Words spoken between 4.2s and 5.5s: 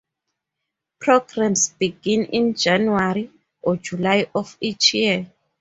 of each year.